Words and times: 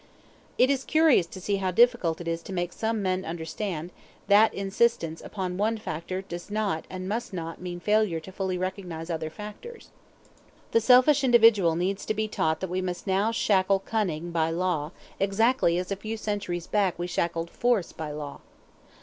It 0.57 0.71
is 0.71 0.83
curious 0.83 1.27
to 1.27 1.39
see 1.39 1.57
how 1.57 1.69
difficult 1.69 2.19
it 2.19 2.27
is 2.27 2.41
to 2.41 2.53
make 2.53 2.73
some 2.73 3.03
men 3.03 3.23
understand 3.23 3.91
that 4.25 4.51
insistence 4.51 5.21
upon 5.21 5.57
one 5.57 5.77
factor 5.77 6.23
does 6.23 6.49
not 6.49 6.85
and 6.89 7.07
must 7.07 7.33
not 7.33 7.61
mean 7.61 7.79
failure 7.79 8.19
fully 8.19 8.55
to 8.55 8.61
recognize 8.63 9.11
other 9.11 9.29
factors. 9.29 9.89
The 10.71 10.81
selfish 10.81 11.23
individual 11.23 11.75
needs 11.75 12.03
to 12.07 12.15
be 12.15 12.27
taught 12.27 12.61
that 12.61 12.67
we 12.71 12.81
must 12.81 13.05
now 13.05 13.31
shackle 13.31 13.77
cunning 13.77 14.31
by 14.31 14.49
law 14.49 14.89
exactly 15.19 15.77
as 15.77 15.91
a 15.91 15.95
few 15.95 16.17
centuries 16.17 16.65
back 16.65 16.97
we 16.97 17.05
shackled 17.05 17.51
force 17.51 17.91
by 17.91 18.09
law. 18.09 18.39